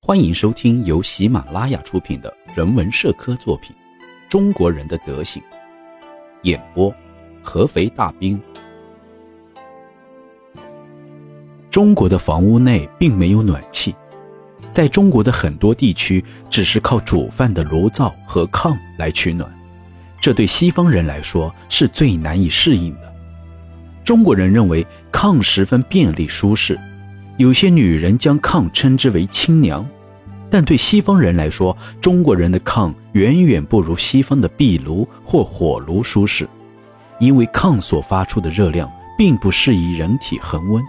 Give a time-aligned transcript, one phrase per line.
[0.00, 3.74] 欢迎收听由喜马拉雅出品的人文社科作品
[4.30, 5.42] 《中国人的德行》，
[6.42, 6.94] 演播：
[7.42, 8.40] 合肥大兵。
[11.68, 13.94] 中国的房屋内并没有暖气，
[14.72, 19.52] 在中国的很多地区，只是靠煮饭的炉灶和炕来取暖，
[20.22, 23.14] 这对西方人来说是最难以适应的。
[24.04, 26.78] 中国人认为炕十分便利舒适，
[27.38, 29.88] 有些女人将炕称之为“亲娘”。
[30.50, 36.48] 但对西方人来说，中国人的炕远远不如西方的壁炉或火炉舒适，
[37.20, 40.82] 因为炕所发出的热量并不适宜人体恒温。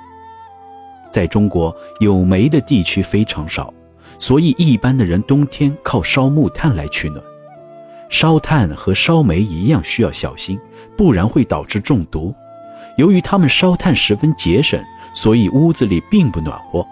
[1.11, 3.71] 在中国，有煤的地区非常少，
[4.17, 7.21] 所以一般的人冬天靠烧木炭来取暖。
[8.09, 10.59] 烧炭和烧煤一样需要小心，
[10.97, 12.33] 不然会导致中毒。
[12.97, 14.81] 由于他们烧炭十分节省，
[15.13, 16.85] 所以屋子里并不暖和。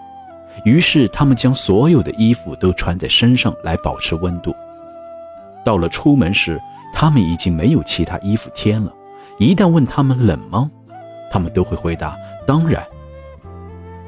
[0.64, 4.54] 于是，他们将所有的衣服都穿在身上来保持温度。
[5.64, 6.60] 到了出门时，
[6.92, 8.92] 他们已经没有其他衣服添了。
[9.38, 10.68] 一旦问他们冷吗，
[11.30, 12.82] 他们都会回答：“当然。”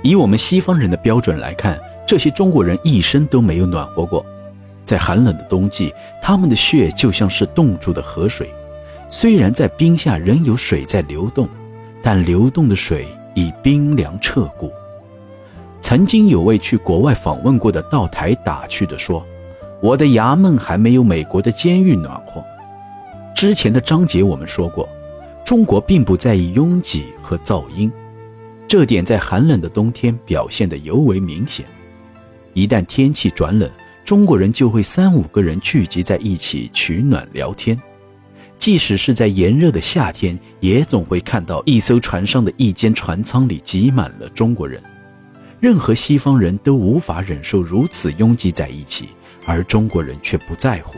[0.02, 4.24] 以我们西方人的标准来看，这些中国人一生都没有暖和过。
[4.84, 8.52] 在寒冷的冬季，他们的血就像是冻住的河水，
[9.08, 11.48] 虽然在冰下仍有水在流动，
[12.02, 14.72] 但流动的水已冰凉彻骨。
[15.80, 19.24] 曾经有位去国外访问过的道台打趣地说
[19.82, 22.44] ：“我的衙门还没有美国的监狱暖和。”
[23.34, 24.88] 之前的章节我们说过，
[25.44, 27.90] 中国并不在意拥挤和噪音，
[28.68, 31.64] 这点在寒冷的冬天表现得尤为明显。
[32.52, 33.70] 一旦天气转冷，
[34.04, 37.80] 中国人就会三五个人聚集在一起取暖聊天，
[38.60, 44.80] 即使是在炎热的夏天，也总会看到一艘船上的一间船舱里挤满了中国人。
[45.58, 49.08] 任何西方人都无法忍受如此拥挤在一起，
[49.46, 50.96] 而中国人却不在乎。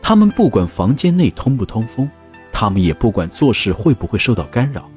[0.00, 2.08] 他们不管房间内通不通风，
[2.50, 4.90] 他们也不管做事会不会受到干扰。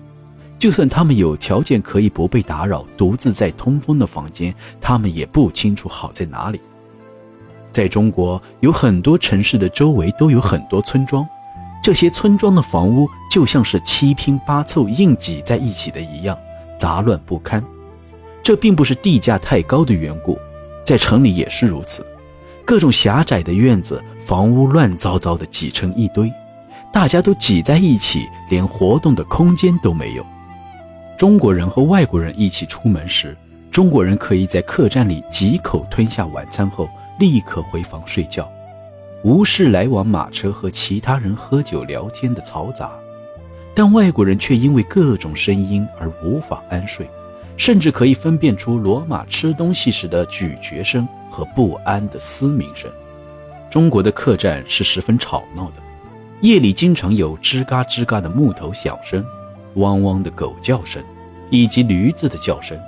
[0.58, 6.62] 就算他们有条件可以不被打扰，独自在通风的房间，他们也不清楚好在哪里。
[7.72, 11.28] 在中国，有很多城市的周围都有很多村庄，
[11.82, 16.38] 这些村庄的房屋就像是七拼八凑硬挤在一起的一样，
[16.78, 17.64] 杂乱不堪。
[18.44, 20.38] 这并不是地价太高的缘故，
[20.84, 22.06] 在城里也是如此。
[22.66, 26.32] 各种狭窄的院子，房屋乱糟糟的挤成一堆，
[26.92, 30.26] 大家都挤在一起，连活动的空间都没有。
[31.18, 33.36] 中国人和外国人一起出门时，
[33.72, 38.50] 中国人可以在客栈里几口吞下晚餐后，立刻回房睡觉，
[39.24, 42.88] 无视来往马车和其他人喝酒聊天的嘈杂；
[43.76, 47.10] 但外国人却因为各种声音而无法安睡。
[47.58, 52.90] 甚至可以分辨出骡马吃东西时的咀嚼声和不安的嘶鸣声。
[53.70, 55.74] 中国的客栈是十分吵闹的，
[56.40, 59.22] 夜里经常有吱嘎吱嘎的木头响声，
[59.74, 61.04] 汪汪的狗叫声，
[61.50, 62.80] 以及驴子的叫声。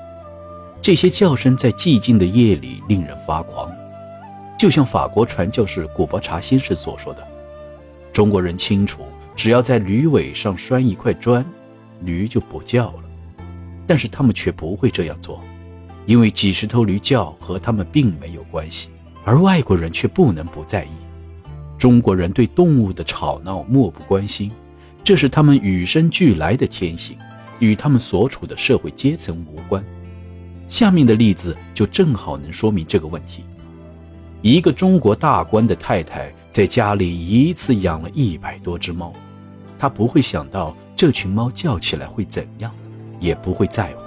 [0.81, 3.69] 这些叫声在寂静的夜里令人发狂，
[4.61, 7.27] 就像法国传教士古伯查先生所说的
[8.13, 9.01] ：“中国人清楚，
[9.35, 11.43] 只要在驴尾上拴一块砖，
[12.01, 13.03] 驴就不叫了。”
[13.87, 15.41] 但是他们却不会这样做，
[16.05, 18.89] 因为几十头驴叫和他们并没有关系，
[19.25, 20.89] 而外国人却不能不在意。
[21.75, 24.51] 中国人对动物的吵闹漠不关心，
[25.03, 27.17] 这是他们与生俱来的天性，
[27.57, 29.83] 与他们所处的社会阶层无关。
[30.69, 33.43] 下面的例子就正好能说明这个问题：
[34.41, 39.13] 一个中国大官的太太在家里一次养了一百多只猫，
[39.79, 42.71] 她不会想到这群猫叫起来会怎样。
[43.21, 44.01] 也不会在乎。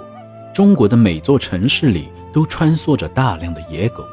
[0.53, 4.05] 中国的每座城市里都穿梭着大量的野狗，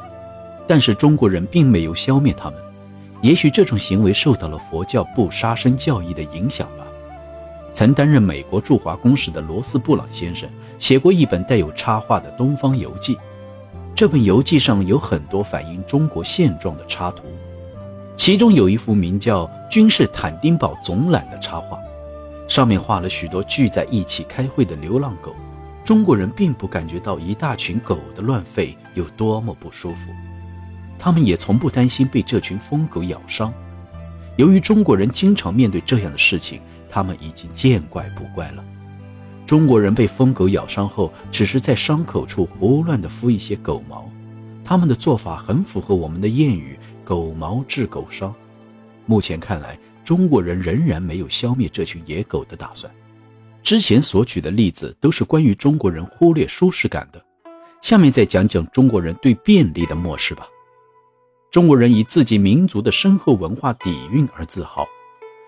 [0.68, 2.59] 但是中国人并没有消灭它们。
[3.22, 6.86] 也许这种行为受到了佛教不杀生教义的影响吧。
[7.74, 13.16] 曾担任美国驻华公使的罗斯布朗先生写过一本带有插画的《东方游记》，
[13.94, 17.23] 这本游记上有很多反映中国现状的插图，
[18.16, 21.78] 其中有一幅名叫《君士坦丁堡总览》的插画。
[22.47, 25.34] 上面画了许多聚在一起开会的流浪狗，
[25.85, 30.11] 中国人并不感觉到一大群狗的乱吠有多么不舒服，
[30.99, 33.53] 他们也从不担心被这群疯狗咬伤。
[34.35, 36.59] 由于中国人经常面对这样的事情，
[36.90, 38.64] 他们已经见怪不怪了。
[39.52, 44.09] 中国人被疯狗咬伤后，只是在伤口处胡乱地敷一些狗毛，
[44.64, 48.34] 他们的做法很符合我们的谚语“狗毛治狗伤”。
[49.06, 49.78] 目前看来。
[50.06, 52.90] 中国人仍然没有消灭这群野狗的打算。
[53.62, 57.22] 之前所举的例子都是关于中国人忽略舒适感的，
[57.82, 60.48] 下面再讲讲中国人对便利的漠视吧。
[61.52, 64.88] 中国人以自己民族的深厚文化底蕴而自豪，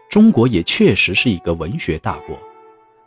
[0.09, 2.37] 中国也确实是一个文学大国。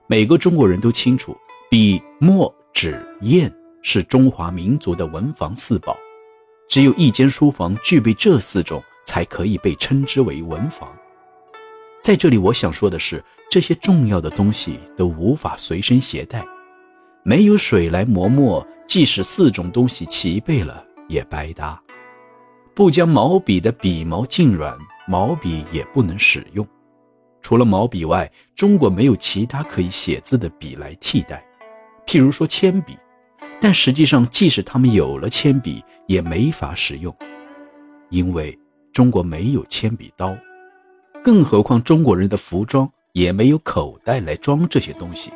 [0.09, 1.37] 每个中国人都清楚，
[1.69, 5.97] 笔、墨、纸、砚是中华民族的文房四宝，
[6.69, 10.89] 只有一间书房具备这四种，才可以被称之为文房。
[12.05, 13.21] 在这里，我想说的是，
[13.51, 16.45] 这些重要的东西都无法随身携带，
[17.25, 21.83] 没有水来磨墨，即使四种东西齐备了也白搭。
[22.77, 24.79] 不将毛笔的笔毛浸软，
[25.09, 26.65] 毛笔也不能使用。
[27.47, 31.47] 除了毛笔外，中国没有其他可以写字的笔来替代，
[32.05, 32.99] 譬如说铅笔。
[33.61, 37.17] 但实际上，即使他们有了铅笔，也没法使用，
[38.11, 38.59] 因为
[38.93, 40.37] 中国没有铅笔刀。
[41.23, 45.31] 更何况中国人的服装也没有口袋来装这些东西。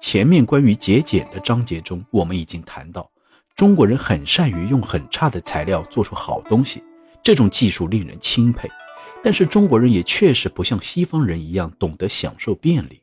[0.00, 3.06] 前面关于节俭的章节中，我们已经谈到，
[3.54, 6.82] 中国人很善于用很差的材料做出好东西，
[7.22, 8.66] 这种技术令人钦佩。
[9.24, 13.00] 但是中国人也确实不像西方人一样懂得享受便利。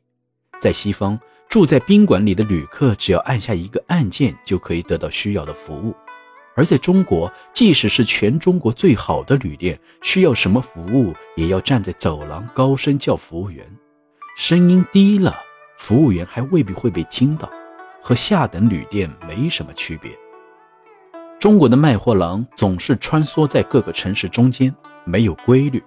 [0.60, 5.92] 在西方，住在宾馆里的旅客只要按下一个按键就可以得到需要的服务。
[6.54, 13.66] 而在中国，即使是全中国最好的旅店，需要什么服务，也要站在走廊高声叫服务员。
[14.36, 15.34] 声音低了，
[15.78, 17.50] 服务员还未必会被听到，
[18.00, 20.12] 和下等旅店没什么区别。
[21.40, 24.72] 中国的卖货郎总是穿梭在各个城市中间，
[25.04, 25.82] 没有规律，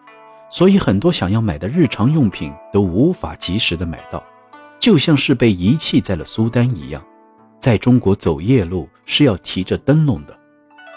[0.50, 4.24] 所以很多想要买的日常用品都无法及时的买到，
[4.80, 7.03] 就像是被遗弃在了苏丹一样。
[7.59, 10.38] 在中国走夜路是要提着灯笼的。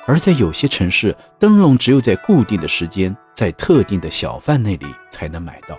[0.06, 5.77] 而在有些城市，灯笼只有在固定的时间，在特定的小贩那里才能买到，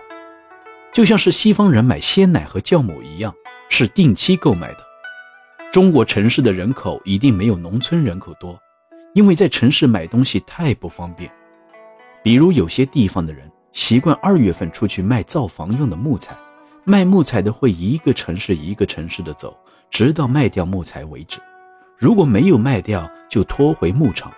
[0.91, 3.33] 就像是西方人买鲜奶和酵母一样，
[3.69, 4.79] 是定期购买的。
[5.71, 8.59] 中国城市的人口一定没有农村人口多，
[9.13, 11.31] 因为在城市买东西太不方便。
[12.23, 16.35] 比如有些地方的人习惯二月份出去卖造房用的木材，
[16.83, 19.57] 卖木材的会一个城市一个城市的走，
[19.91, 21.39] 直到卖掉木材为止。
[21.97, 24.31] 如果没有卖掉，就拖回牧场。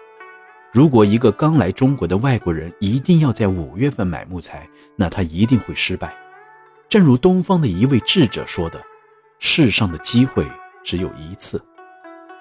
[0.74, 6.14] 如果一个刚来中国的外国人一定要在五月份买木材，那他一定会失败。
[6.90, 8.82] 正如东方的一位智者说的
[9.40, 10.46] ：“世上的机会
[10.84, 11.64] 只有一次。”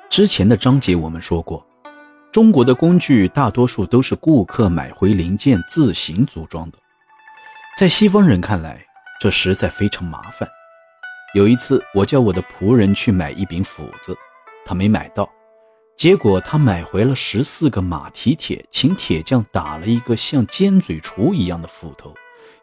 [0.09, 1.65] 之前的章节我们说过，
[2.33, 6.79] 中国的工具大多数都是顾客买回零件自行组装的，
[7.77, 8.81] 在西方人看来，
[9.21, 10.49] 这实在非常麻烦。
[11.35, 14.17] 有一次，我叫我的仆人去买一柄斧子。
[14.65, 15.29] 他没买到，
[15.97, 22.15] 结果他买回了十四个马蹄铁，请铁匠打了一个像尖嘴锄一样的斧头，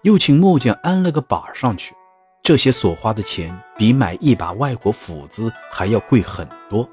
[0.03, 1.93] 又请木匠安了个把上去。
[2.41, 6.89] 这些所花的钱比买一把外国斧子还要贵很多。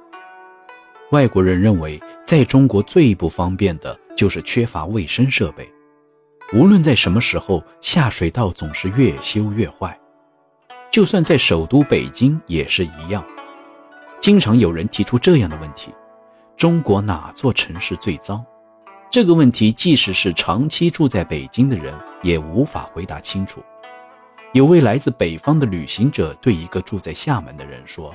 [1.11, 5.69] 外国人认为，在中国最不方便的就是缺乏卫生设备，
[6.53, 9.97] 无论在什么时候，下水道总是越修越坏，
[10.91, 13.25] 就算在首都北京也是一样。
[14.19, 15.93] 经常有人提出这样的问题：
[16.57, 18.45] 中国哪座城市最脏？
[19.11, 23.63] 这个问题，即使是长期住在北京的人也无法回答清楚。
[24.53, 28.13] 有位来自北方的旅行者对一个住在厦门的人说：“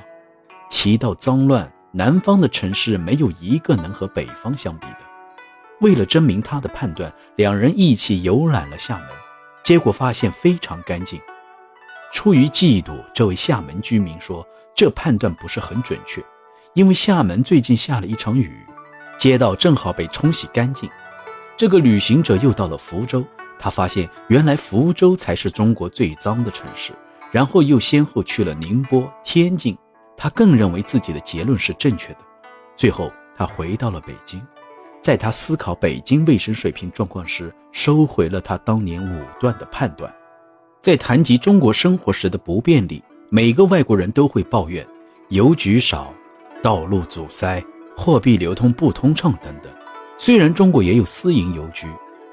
[0.70, 5.00] 提到脏乱，南方的城市没有一个能和北方相比的。”
[5.82, 9.08] 为了证明他的判断，两人一起游览了厦门，
[9.64, 11.20] 结果发现非常干净。
[12.12, 14.46] 出于嫉妒，这位厦门居民说。
[14.76, 16.24] 这判断不是很准确，
[16.74, 18.66] 因为厦门最近下了一场雨，
[19.18, 20.90] 街道正好被冲洗干净。
[21.58, 23.26] 这个旅行者又到了福州，
[23.60, 26.94] 他发现原来福州才是中国最脏的城市，
[27.30, 29.78] 然后又先后去了宁波、天津，
[30.22, 32.20] 他更认为自己的结论是正确的。
[32.76, 34.46] 最后，他回到了北京，
[35.02, 40.14] 在他思考北京卫生水平状况时，收回了他当年武断的判断。
[40.82, 43.02] 在谈及中国生活时的不便利。
[43.32, 44.84] 每个外国人都会抱怨
[45.28, 46.12] 邮局少、
[46.64, 47.64] 道路阻塞、
[47.96, 49.72] 货币流通不通畅等等。
[50.18, 51.86] 虽然中国也有私营邮局，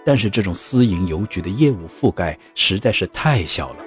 [0.06, 3.85] 但是这种私营邮局的业务覆盖实在是太小了。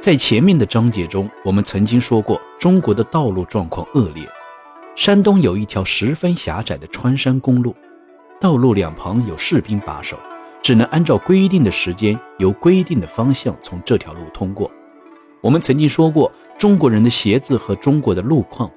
[0.00, 4.24] 在前面的章节中，我们曾经说过，中国的道路状况恶劣。
[4.94, 7.74] 山东有一条十分狭窄的穿山公路，
[8.40, 10.16] 道路两旁有士兵把守，
[10.62, 14.70] 只能按照规定的时间，由规定的方向从这条路通过。
[15.40, 18.70] 我们曾经说过，中国人的鞋子和中国的路况，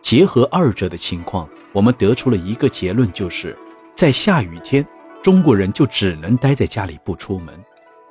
[0.00, 3.56] 结合二者的情况，我们得出了一个结论，就是
[3.94, 4.84] 在下雨天，
[5.22, 7.54] 中国人就只能待在家里不出门。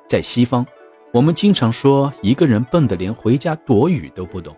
[0.08, 0.64] 在西方，
[1.12, 4.56] 我们经常说一个人笨得连回家躲雨都不懂，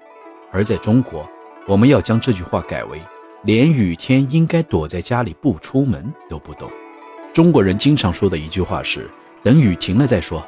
[0.50, 1.26] 而在中国，
[1.66, 3.00] 我们要将这句话改为：
[3.44, 6.70] 连雨天应该躲在家里不出门都不懂。
[7.32, 9.08] 中国人经常说的一句话是
[9.42, 10.46] “等雨停了再说”。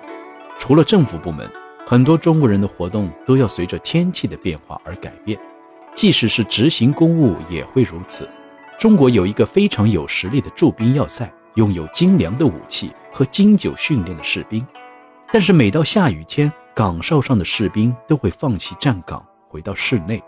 [0.61, 1.50] 除了政府部门，
[1.87, 5.40] 很多中国人的活动都要随着天气的变化而改变，
[5.94, 8.28] 即使是执行公务也会如此。
[8.78, 14.64] 中国有一个非常有实力的驻兵要塞，拥有精良的武器和经久训练的士兵，
[15.35, 20.23] 但是每到下雨天，岗哨上的士兵都会放弃站岗，回到室内。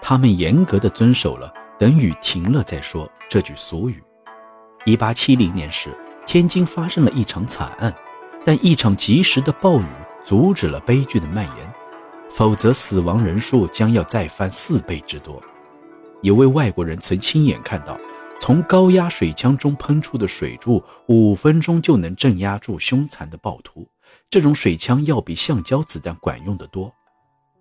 [0.00, 4.00] 他们严格的遵守了“等雨停了再说”这句俗语。
[4.84, 5.90] 一八七零年时，
[6.24, 7.92] 天津发生了一场惨案，
[8.44, 9.86] 但一场及时的暴雨
[10.24, 11.72] 阻止了悲剧的蔓延，
[12.30, 15.42] 否则死亡人数将要再翻四倍之多。
[16.22, 17.98] 有位外国人曾亲眼看到，
[18.38, 23.88] 从高压水枪中喷出的水柱，五分钟就能镇压住凶残的暴徒。
[24.30, 26.94] 这种水枪要比橡胶子弹管用得多，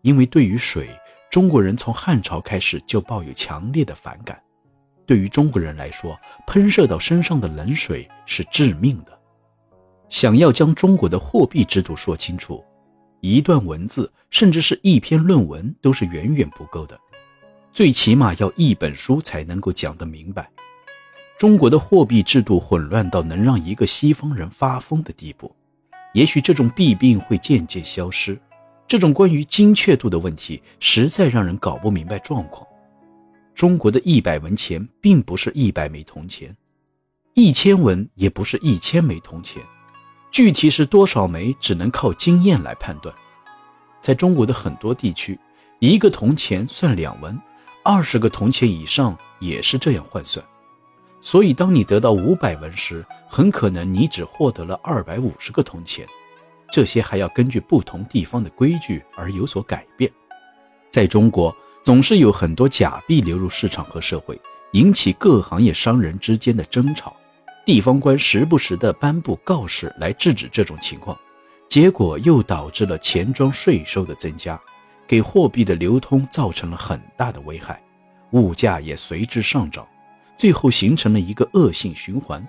[0.04, 0.88] 因为对于水，
[1.32, 4.40] 中国人从汉朝开始就抱有强烈的反感。
[5.04, 9.20] 对于中国人来说，喷射到身上的冷水是致命的。
[10.10, 12.64] 想要将中国的货币制度说清楚，
[13.20, 16.96] 一段文字甚至是一篇论文都是远远不够的，
[17.74, 20.48] 最起码要一本书才能够讲得明白。
[21.36, 25.52] 中国的货币制度混乱到能让一个西方人发疯的地步，
[26.14, 28.40] 也许这种弊病会渐渐消失。
[28.88, 32.66] 这种关于精确度的问题，实在让人搞不明白状况。
[33.54, 36.56] 中国的一百文钱并不是一百枚铜钱，
[37.36, 39.62] 一千文也不是一千枚铜钱，
[40.32, 43.14] 具体是多少枚，只能靠经验来判断。
[44.02, 45.38] 在中国的很多地区，
[45.80, 47.40] 一个铜钱算两文，
[47.84, 50.44] 二十个铜钱以上也是这样换算。
[51.22, 56.08] 所以，当你得到五百文时，很可能你只获得了二百五十个铜钱。
[56.72, 60.12] 这些还要根据不同地方的规矩而有所改变。
[60.90, 61.56] 在中国。
[61.82, 64.40] 总是有很多假币流入市场和社会，
[64.74, 67.16] 引起各行业商人之间的争吵。
[67.66, 71.18] 地方官时不时地颁布告示来制止这种情况，
[71.70, 74.60] 结果又导致了钱庄税收的增加，
[75.08, 77.82] 给货币的流通造成了很大的危害，
[78.32, 79.88] 物价也随之上涨，
[80.40, 82.44] 最后形成了一个恶性循环。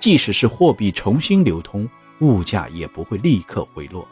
[0.00, 4.06] 即使是货币重新流通，物价也不会立刻回落。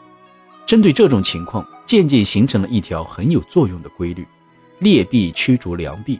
[0.65, 4.25] 针对这种情况，渐渐形成了一条很有作用的规律。
[4.79, 6.19] 劣币驱逐良币，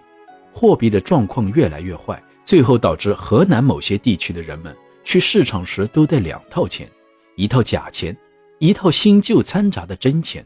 [0.51, 6.87] 货币的状况越来越坏，最后导致河南某些地区的人们去市场时都带两套钱，
[7.35, 8.15] 一套假钱，
[8.59, 10.45] 一套新旧掺杂的真钱。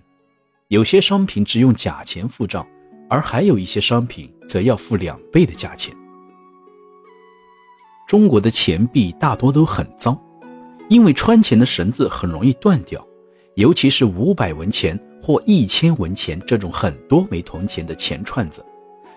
[0.69, 2.65] 有些商品只用假钱付账，
[3.09, 5.93] 而还有一些商品则要付两倍的价钱。
[8.07, 10.17] 中国的钱币大多都很脏，
[10.89, 13.05] 因为穿钱的绳子很容易断掉，
[13.55, 14.99] 尤其是五百文钱。
[15.19, 18.65] 或一千文钱这种很多枚铜钱的钱串子，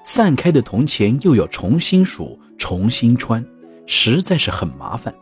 [0.03, 3.45] 散开的铜钱又要重新数、重新穿，
[3.87, 5.15] 实在是很麻烦。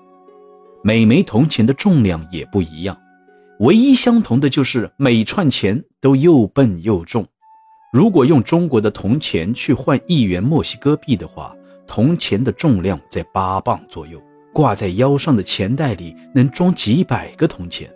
[0.83, 2.97] 每枚铜钱的重量也不一样，
[3.59, 7.27] 唯一相同的就是每串钱都又笨又重。
[7.93, 11.55] 如果用中国的铜钱去换一元墨西哥币的话，
[11.89, 17.91] 铜钱的重量在八磅左右，挂在腰上的钱袋里能装几百个铜钱。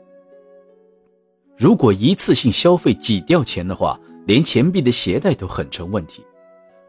[1.57, 6.25] 如果一次性消费挤掉钱的话，连钱币的携带都很成问题。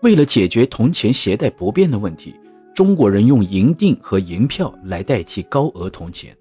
[0.02, 2.34] 为了解决铜钱携带不便的问题，
[2.74, 6.36] 中国人用银锭和银票来代替高额铜钱。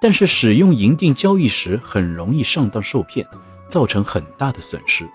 [0.00, 3.26] 但是使用银锭交易时很容易上当受骗，
[3.70, 5.08] 造成很大的损失。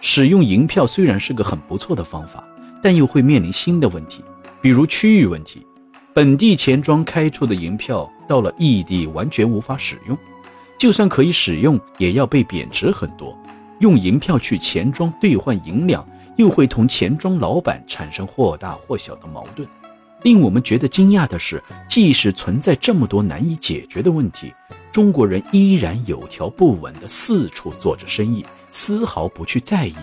[0.00, 2.44] 使用银票虽然是个很不错的方法，
[2.82, 4.22] 但又会面临新的问题，
[4.62, 5.66] 比如区域问题。
[6.14, 10.16] 本地钱庄开出的银票到了异地完全无法使用。
[10.78, 13.36] 就算可以使用，也要被贬值很多。
[13.80, 19.66] 用银票去钱庄兑换银两，又会同钱庄老板产生或大或小的矛盾。
[20.22, 24.52] 令我们觉得惊讶的是，即使存在这么多难以解决的问题，
[24.92, 29.94] 中国人依然有条不紊地四处做着生意，丝毫不去在意。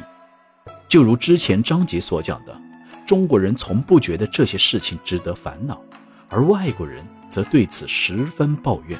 [0.87, 2.59] 就如之前章节所讲的，
[3.09, 5.81] 中国人从不觉得这些事情值得烦恼，
[6.27, 8.99] 而外国人则对此十分抱怨。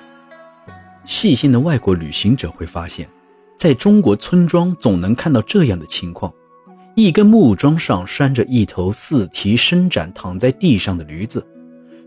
[1.06, 3.08] 细心的外国旅行者会发现，
[3.56, 6.34] 在中国村庄总能看到这样的情况：
[6.96, 11.46] 一根木桩上拴着一头四蹄伸展躺在地上的驴子，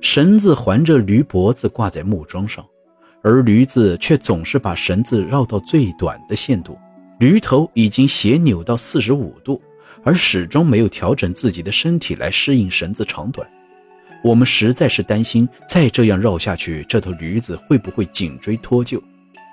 [0.00, 2.66] 绳子环着驴脖子挂在木桩上，
[3.22, 6.76] 而驴子却总是把绳子绕到最短的限度。
[7.20, 9.62] 驴头已经斜扭到四十五度，
[10.04, 13.48] 而始终没有调整自己的身体来适应绳子长短。
[14.22, 19.00] 我们实在是担心，再这样绕下去，这头驴子会不会颈椎脱臼？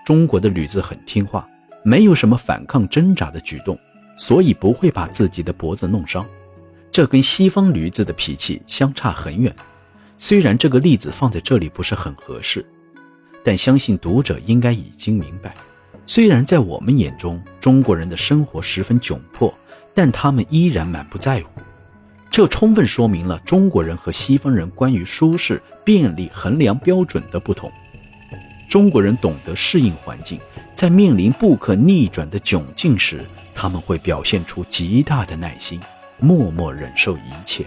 [0.06, 1.48] 中国的驴子很听话，
[1.84, 3.78] 没有什么反抗挣扎的举动，
[4.18, 6.26] 所以不会把自己的脖子弄伤。
[6.92, 9.56] 这跟西方驴子的脾气相差很远。
[10.18, 12.66] 虽然这个例子放在这里不是很合适，
[13.44, 15.56] 但相信读者应该已经明白。
[16.06, 19.54] 虽然在我们眼中中国人的生活十分窘迫，
[19.94, 21.50] 但他们依然满不在乎。
[22.32, 27.72] 这充分说明了中国人和西方人关于舒适、便利衡量标准的不同。
[28.70, 30.40] 中国人懂得适应环境，
[30.76, 35.80] 在面临不可逆转的窘境时，他们会表现出极大的耐心，
[36.20, 37.66] 默默忍受一切。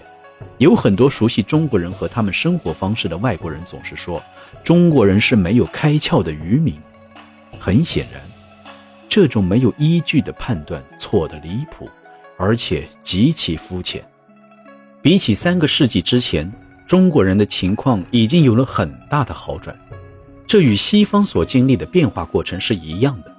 [0.59, 4.23] 有很多熟悉中国人和他们生活方式的外国人总是说，
[4.63, 6.75] 中国人是没有开窍的渔民。
[7.59, 8.21] 很显然，
[9.09, 11.89] 这种没有依据的判断错得离谱，
[12.43, 14.03] 而且极其肤浅。
[15.01, 16.51] 比起三个世纪之前，
[16.85, 19.73] 中国人的情况已经有了很大的好转，
[20.45, 23.33] 这与西方所经历的变化过程是一样的。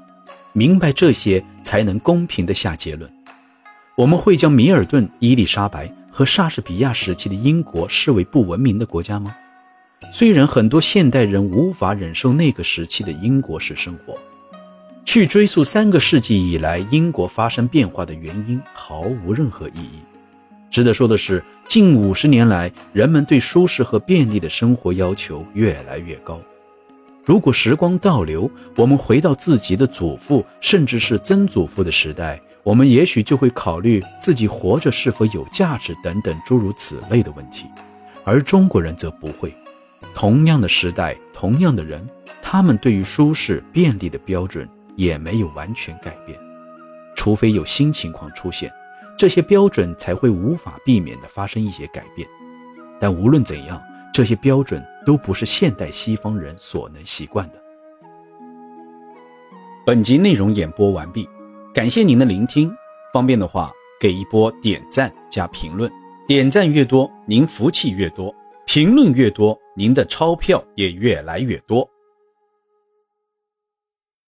[0.55, 3.11] 明白这些，才能公平地下结论。
[3.95, 9.37] 我们会将米尔顿、伊丽莎白和莎士比亚时期的英国视为不文明的国家吗？
[10.13, 14.17] 虽然很多现代人无法忍受那个时期的英国式生活，
[15.05, 20.01] 去追溯三个世纪以来英国发生变化的原因毫无任何意义。
[20.71, 26.41] 值得说的是，近五十年来，人们对舒适和便利的生活要求越来越高。
[27.25, 37.67] 如果时光倒流，我们回到自己的祖父，甚至是曾祖父的时代，我们也许就会考虑自己活着是否有价值等等诸如此类的问题。
[38.25, 39.55] 而中国人则不会。
[40.15, 42.05] 同样的时代，同样的人，
[42.43, 46.39] 他们对于舒适便利的标准也没有完全改变，
[47.17, 48.73] 除非有新情况出现。
[49.17, 52.29] 这些标准才会无法避免地发生一些改变，
[52.99, 53.81] 但无论怎样，
[54.13, 57.55] 这些标准都不是现代西方人所能习惯的。
[59.87, 61.29] 本集内容演播完毕，
[61.73, 62.75] 感谢您的聆听。
[63.13, 63.71] 方便的话，
[64.01, 65.89] 给一波点赞加评论，
[66.27, 68.35] 点赞越多，您福气越多；
[68.67, 71.89] 评论越多，您的钞票也越来越多。